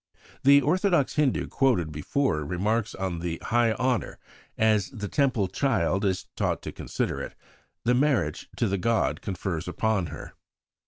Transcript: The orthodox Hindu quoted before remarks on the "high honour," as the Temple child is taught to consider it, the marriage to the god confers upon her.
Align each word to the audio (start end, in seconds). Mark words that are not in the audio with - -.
The 0.41 0.61
orthodox 0.61 1.13
Hindu 1.13 1.47
quoted 1.49 1.91
before 1.91 2.43
remarks 2.43 2.95
on 2.95 3.19
the 3.19 3.39
"high 3.45 3.73
honour," 3.73 4.17
as 4.57 4.89
the 4.89 5.07
Temple 5.07 5.47
child 5.47 6.05
is 6.05 6.25
taught 6.35 6.63
to 6.63 6.71
consider 6.71 7.21
it, 7.21 7.35
the 7.85 7.93
marriage 7.93 8.49
to 8.55 8.67
the 8.67 8.79
god 8.79 9.21
confers 9.21 9.67
upon 9.67 10.07
her. 10.07 10.33